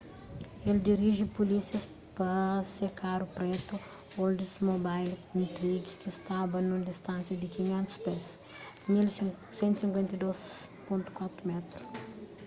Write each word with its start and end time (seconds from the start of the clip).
el 0.69 0.77
diriji 0.87 1.25
pulísias 1.37 1.83
pa 2.17 2.31
se 2.75 2.87
karu 3.01 3.25
pretu 3.37 3.73
oldsmobile 4.25 5.13
intrigue 5.41 5.89
ki 6.01 6.09
staba 6.17 6.57
nun 6.69 6.81
distánsia 6.91 7.35
di 7.41 7.47
500 7.55 8.05
pés 8.05 8.23
152.4m 9.59 11.51